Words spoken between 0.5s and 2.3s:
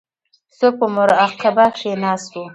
څوک په مراقبه کې ناست